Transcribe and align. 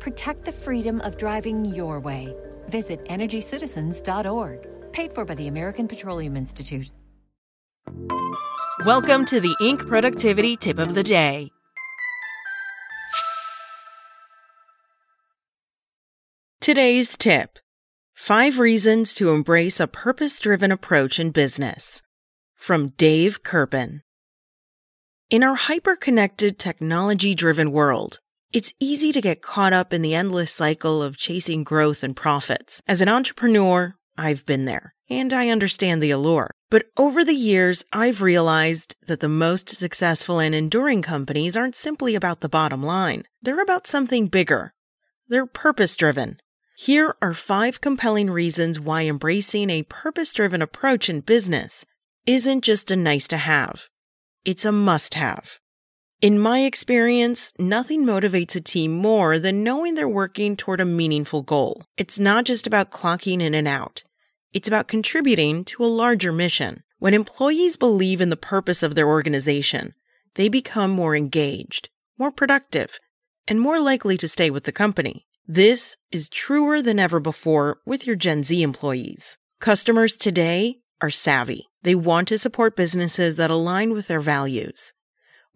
Protect 0.00 0.44
the 0.44 0.52
freedom 0.52 1.00
of 1.00 1.16
driving 1.16 1.64
your 1.64 1.98
way. 2.00 2.34
Visit 2.68 3.04
EnergyCitizens.org. 3.06 4.92
Paid 4.92 5.12
for 5.12 5.24
by 5.24 5.34
the 5.34 5.48
American 5.48 5.88
Petroleum 5.88 6.36
Institute. 6.36 6.90
Welcome 8.84 9.24
to 9.26 9.40
the 9.40 9.54
Inc. 9.60 9.86
Productivity 9.88 10.56
Tip 10.56 10.78
of 10.78 10.94
the 10.94 11.02
Day. 11.02 11.50
Today's 16.60 17.16
tip 17.16 17.58
Five 18.14 18.58
Reasons 18.58 19.14
to 19.14 19.30
Embrace 19.30 19.80
a 19.80 19.86
Purpose 19.86 20.38
Driven 20.38 20.70
Approach 20.70 21.18
in 21.18 21.30
Business 21.30 22.02
from 22.54 22.90
Dave 22.90 23.42
Kerpen. 23.42 24.02
In 25.30 25.42
our 25.42 25.54
hyper 25.54 25.96
connected, 25.96 26.58
technology 26.58 27.34
driven 27.34 27.72
world, 27.72 28.20
it's 28.52 28.72
easy 28.80 29.12
to 29.12 29.20
get 29.20 29.42
caught 29.42 29.72
up 29.72 29.92
in 29.92 30.02
the 30.02 30.14
endless 30.14 30.52
cycle 30.52 31.02
of 31.02 31.16
chasing 31.16 31.64
growth 31.64 32.02
and 32.02 32.16
profits. 32.16 32.80
As 32.86 33.00
an 33.00 33.08
entrepreneur, 33.08 33.94
I've 34.16 34.46
been 34.46 34.64
there, 34.64 34.94
and 35.10 35.32
I 35.32 35.48
understand 35.48 36.02
the 36.02 36.10
allure. 36.10 36.50
But 36.70 36.86
over 36.96 37.24
the 37.24 37.34
years, 37.34 37.84
I've 37.92 38.20
realized 38.22 38.96
that 39.06 39.20
the 39.20 39.28
most 39.28 39.68
successful 39.68 40.38
and 40.38 40.54
enduring 40.54 41.02
companies 41.02 41.56
aren't 41.56 41.76
simply 41.76 42.14
about 42.14 42.40
the 42.40 42.48
bottom 42.48 42.82
line. 42.82 43.24
They're 43.42 43.62
about 43.62 43.86
something 43.86 44.28
bigger. 44.28 44.72
They're 45.28 45.46
purpose 45.46 45.96
driven. 45.96 46.38
Here 46.76 47.16
are 47.20 47.34
five 47.34 47.80
compelling 47.80 48.30
reasons 48.30 48.78
why 48.78 49.02
embracing 49.02 49.68
a 49.68 49.82
purpose 49.82 50.32
driven 50.32 50.62
approach 50.62 51.08
in 51.08 51.20
business 51.20 51.84
isn't 52.24 52.62
just 52.62 52.90
a 52.90 52.96
nice 52.96 53.26
to 53.28 53.36
have. 53.36 53.88
It's 54.44 54.64
a 54.64 54.72
must 54.72 55.14
have. 55.14 55.58
In 56.20 56.40
my 56.40 56.62
experience, 56.62 57.52
nothing 57.60 58.04
motivates 58.04 58.56
a 58.56 58.60
team 58.60 58.90
more 58.96 59.38
than 59.38 59.62
knowing 59.62 59.94
they're 59.94 60.08
working 60.08 60.56
toward 60.56 60.80
a 60.80 60.84
meaningful 60.84 61.42
goal. 61.42 61.84
It's 61.96 62.18
not 62.18 62.44
just 62.44 62.66
about 62.66 62.90
clocking 62.90 63.40
in 63.40 63.54
and 63.54 63.68
out. 63.68 64.02
It's 64.52 64.66
about 64.66 64.88
contributing 64.88 65.64
to 65.66 65.84
a 65.84 65.86
larger 65.86 66.32
mission. 66.32 66.82
When 66.98 67.14
employees 67.14 67.76
believe 67.76 68.20
in 68.20 68.30
the 68.30 68.36
purpose 68.36 68.82
of 68.82 68.96
their 68.96 69.06
organization, 69.06 69.94
they 70.34 70.48
become 70.48 70.90
more 70.90 71.14
engaged, 71.14 71.88
more 72.18 72.32
productive, 72.32 72.98
and 73.46 73.60
more 73.60 73.78
likely 73.78 74.16
to 74.16 74.26
stay 74.26 74.50
with 74.50 74.64
the 74.64 74.72
company. 74.72 75.24
This 75.46 75.96
is 76.10 76.28
truer 76.28 76.82
than 76.82 76.98
ever 76.98 77.20
before 77.20 77.78
with 77.86 78.08
your 78.08 78.16
Gen 78.16 78.42
Z 78.42 78.60
employees. 78.60 79.38
Customers 79.60 80.16
today 80.16 80.80
are 81.00 81.10
savvy. 81.10 81.68
They 81.82 81.94
want 81.94 82.26
to 82.26 82.38
support 82.38 82.74
businesses 82.74 83.36
that 83.36 83.52
align 83.52 83.92
with 83.92 84.08
their 84.08 84.20
values. 84.20 84.92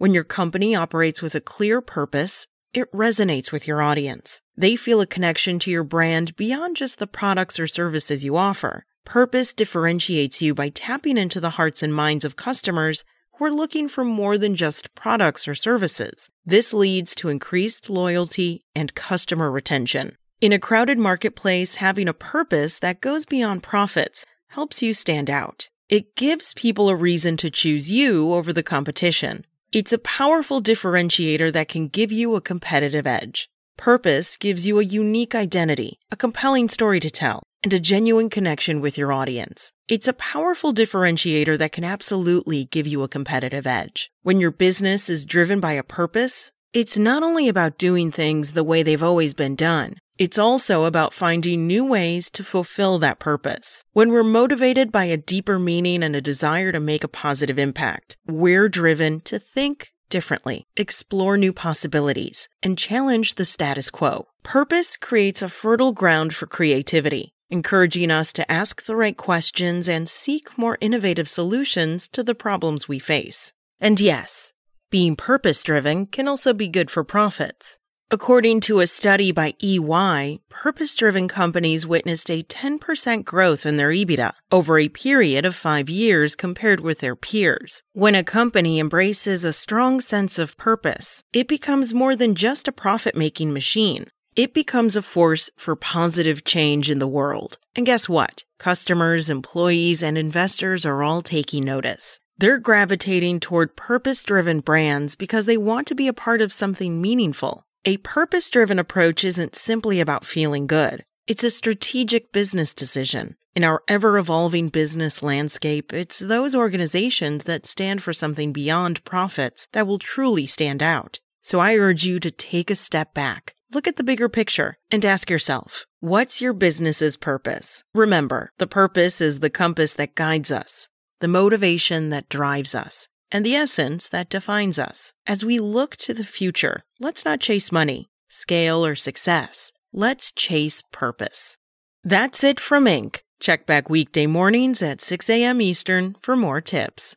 When 0.02 0.14
your 0.14 0.24
company 0.24 0.74
operates 0.74 1.22
with 1.22 1.36
a 1.36 1.40
clear 1.40 1.80
purpose, 1.80 2.48
it 2.74 2.90
resonates 2.90 3.52
with 3.52 3.68
your 3.68 3.80
audience. 3.80 4.40
They 4.56 4.74
feel 4.74 5.00
a 5.00 5.06
connection 5.06 5.60
to 5.60 5.70
your 5.70 5.84
brand 5.84 6.34
beyond 6.34 6.74
just 6.74 6.98
the 6.98 7.06
products 7.06 7.60
or 7.60 7.68
services 7.68 8.24
you 8.24 8.36
offer. 8.36 8.84
Purpose 9.04 9.54
differentiates 9.54 10.42
you 10.42 10.56
by 10.56 10.70
tapping 10.70 11.16
into 11.16 11.38
the 11.38 11.50
hearts 11.50 11.84
and 11.84 11.94
minds 11.94 12.24
of 12.24 12.34
customers 12.34 13.04
who 13.36 13.44
are 13.44 13.52
looking 13.52 13.86
for 13.86 14.04
more 14.04 14.36
than 14.36 14.56
just 14.56 14.92
products 14.96 15.46
or 15.46 15.54
services. 15.54 16.28
This 16.44 16.74
leads 16.74 17.14
to 17.14 17.28
increased 17.28 17.88
loyalty 17.88 18.64
and 18.74 18.96
customer 18.96 19.52
retention. 19.52 20.16
In 20.40 20.52
a 20.52 20.58
crowded 20.58 20.98
marketplace, 20.98 21.76
having 21.76 22.08
a 22.08 22.12
purpose 22.12 22.80
that 22.80 23.00
goes 23.00 23.24
beyond 23.24 23.62
profits 23.62 24.26
helps 24.48 24.82
you 24.82 24.94
stand 24.94 25.30
out. 25.30 25.68
It 25.88 26.16
gives 26.16 26.54
people 26.54 26.88
a 26.88 26.96
reason 26.96 27.36
to 27.36 27.50
choose 27.50 27.88
you 27.88 28.32
over 28.32 28.52
the 28.52 28.64
competition. 28.64 29.44
It's 29.72 29.90
a 29.90 29.96
powerful 29.96 30.60
differentiator 30.60 31.50
that 31.54 31.68
can 31.68 31.88
give 31.88 32.12
you 32.12 32.34
a 32.34 32.42
competitive 32.42 33.06
edge. 33.06 33.48
Purpose 33.78 34.36
gives 34.36 34.66
you 34.66 34.78
a 34.78 34.84
unique 34.84 35.34
identity, 35.34 35.98
a 36.10 36.16
compelling 36.16 36.68
story 36.68 37.00
to 37.00 37.08
tell, 37.08 37.42
and 37.62 37.72
a 37.72 37.80
genuine 37.80 38.28
connection 38.28 38.82
with 38.82 38.98
your 38.98 39.14
audience. 39.14 39.72
It's 39.88 40.06
a 40.06 40.12
powerful 40.12 40.74
differentiator 40.74 41.56
that 41.56 41.72
can 41.72 41.84
absolutely 41.84 42.66
give 42.66 42.86
you 42.86 43.02
a 43.02 43.08
competitive 43.08 43.66
edge. 43.66 44.10
When 44.20 44.40
your 44.40 44.50
business 44.50 45.08
is 45.08 45.24
driven 45.24 45.58
by 45.58 45.72
a 45.72 45.82
purpose, 45.82 46.52
it's 46.74 46.98
not 46.98 47.22
only 47.22 47.48
about 47.48 47.78
doing 47.78 48.12
things 48.12 48.52
the 48.52 48.62
way 48.62 48.82
they've 48.82 49.02
always 49.02 49.32
been 49.32 49.56
done, 49.56 49.94
it's 50.18 50.38
also 50.38 50.84
about 50.84 51.14
finding 51.14 51.66
new 51.66 51.84
ways 51.84 52.30
to 52.30 52.44
fulfill 52.44 52.98
that 52.98 53.18
purpose. 53.18 53.84
When 53.92 54.10
we're 54.10 54.22
motivated 54.22 54.92
by 54.92 55.04
a 55.04 55.16
deeper 55.16 55.58
meaning 55.58 56.02
and 56.02 56.14
a 56.14 56.20
desire 56.20 56.72
to 56.72 56.80
make 56.80 57.04
a 57.04 57.08
positive 57.08 57.58
impact, 57.58 58.16
we're 58.26 58.68
driven 58.68 59.20
to 59.22 59.38
think 59.38 59.92
differently, 60.08 60.66
explore 60.76 61.36
new 61.36 61.52
possibilities, 61.52 62.48
and 62.62 62.76
challenge 62.78 63.36
the 63.36 63.44
status 63.44 63.90
quo. 63.90 64.26
Purpose 64.42 64.96
creates 64.96 65.42
a 65.42 65.48
fertile 65.48 65.92
ground 65.92 66.34
for 66.34 66.46
creativity 66.46 67.32
encouraging 67.52 68.10
us 68.10 68.32
to 68.32 68.50
ask 68.50 68.86
the 68.86 68.96
right 68.96 69.18
questions 69.18 69.86
and 69.86 70.08
seek 70.08 70.56
more 70.56 70.78
innovative 70.80 71.28
solutions 71.28 72.08
to 72.08 72.22
the 72.22 72.34
problems 72.34 72.88
we 72.88 72.98
face. 72.98 73.52
And 73.78 74.00
yes, 74.00 74.54
being 74.90 75.16
purpose 75.16 75.62
driven 75.62 76.06
can 76.06 76.26
also 76.26 76.54
be 76.54 76.66
good 76.66 76.90
for 76.90 77.04
profits. 77.04 77.78
According 78.12 78.60
to 78.60 78.80
a 78.80 78.86
study 78.86 79.32
by 79.32 79.54
EY, 79.62 80.40
purpose 80.50 80.94
driven 80.94 81.28
companies 81.28 81.86
witnessed 81.86 82.30
a 82.30 82.42
10% 82.42 83.24
growth 83.24 83.64
in 83.64 83.78
their 83.78 83.88
EBITDA 83.88 84.34
over 84.50 84.78
a 84.78 84.90
period 84.90 85.46
of 85.46 85.56
five 85.56 85.88
years 85.88 86.36
compared 86.36 86.80
with 86.80 86.98
their 86.98 87.16
peers. 87.16 87.82
When 87.94 88.14
a 88.14 88.22
company 88.22 88.78
embraces 88.78 89.44
a 89.44 89.52
strong 89.54 90.02
sense 90.02 90.38
of 90.38 90.58
purpose, 90.58 91.24
it 91.32 91.48
becomes 91.48 91.94
more 91.94 92.14
than 92.14 92.34
just 92.34 92.68
a 92.68 92.72
profit 92.72 93.16
making 93.16 93.54
machine 93.54 94.08
it 94.34 94.54
becomes 94.54 94.96
a 94.96 95.02
force 95.02 95.50
for 95.58 95.76
positive 95.76 96.42
change 96.42 96.90
in 96.90 96.98
the 96.98 97.06
world. 97.06 97.58
And 97.76 97.84
guess 97.84 98.08
what? 98.08 98.44
Customers, 98.58 99.28
employees, 99.28 100.02
and 100.02 100.16
investors 100.16 100.86
are 100.86 101.02
all 101.02 101.20
taking 101.20 101.64
notice. 101.64 102.18
They're 102.38 102.58
gravitating 102.58 103.40
toward 103.40 103.76
purpose 103.76 104.24
driven 104.24 104.60
brands 104.60 105.16
because 105.16 105.44
they 105.44 105.58
want 105.58 105.86
to 105.88 105.94
be 105.94 106.08
a 106.08 106.14
part 106.14 106.40
of 106.40 106.50
something 106.50 107.00
meaningful. 107.00 107.66
A 107.84 107.96
purpose 107.98 108.48
driven 108.48 108.78
approach 108.78 109.24
isn't 109.24 109.56
simply 109.56 110.00
about 110.00 110.24
feeling 110.24 110.66
good. 110.66 111.04
It's 111.26 111.44
a 111.44 111.50
strategic 111.50 112.32
business 112.32 112.74
decision. 112.74 113.36
In 113.54 113.64
our 113.64 113.82
ever 113.88 114.18
evolving 114.18 114.68
business 114.68 115.22
landscape, 115.22 115.92
it's 115.92 116.18
those 116.18 116.54
organizations 116.54 117.44
that 117.44 117.66
stand 117.66 118.02
for 118.02 118.12
something 118.12 118.52
beyond 118.52 119.04
profits 119.04 119.66
that 119.72 119.86
will 119.86 119.98
truly 119.98 120.46
stand 120.46 120.82
out. 120.82 121.20
So 121.42 121.60
I 121.60 121.76
urge 121.76 122.04
you 122.04 122.18
to 122.20 122.30
take 122.30 122.70
a 122.70 122.74
step 122.74 123.14
back 123.14 123.54
Look 123.74 123.88
at 123.88 123.96
the 123.96 124.04
bigger 124.04 124.28
picture 124.28 124.76
and 124.90 125.02
ask 125.02 125.30
yourself, 125.30 125.86
what's 126.00 126.42
your 126.42 126.52
business's 126.52 127.16
purpose? 127.16 127.84
Remember, 127.94 128.52
the 128.58 128.66
purpose 128.66 129.18
is 129.22 129.40
the 129.40 129.48
compass 129.48 129.94
that 129.94 130.14
guides 130.14 130.52
us, 130.52 130.90
the 131.20 131.28
motivation 131.28 132.10
that 132.10 132.28
drives 132.28 132.74
us, 132.74 133.08
and 133.32 133.44
the 133.44 133.56
essence 133.56 134.06
that 134.08 134.28
defines 134.28 134.78
us. 134.78 135.12
As 135.26 135.44
we 135.44 135.58
look 135.58 135.96
to 135.96 136.14
the 136.14 136.24
future, 136.24 136.82
let's 137.00 137.24
not 137.24 137.40
chase 137.40 137.72
money, 137.72 138.08
scale, 138.28 138.84
or 138.84 138.94
success. 138.94 139.72
Let's 139.92 140.30
chase 140.30 140.82
purpose. 140.92 141.56
That's 142.04 142.44
it 142.44 142.60
from 142.60 142.84
Inc. 142.84 143.20
Check 143.40 143.66
back 143.66 143.90
weekday 143.90 144.26
mornings 144.26 144.82
at 144.82 145.00
6 145.00 145.28
a.m. 145.30 145.60
Eastern 145.60 146.14
for 146.20 146.36
more 146.36 146.60
tips. 146.60 147.16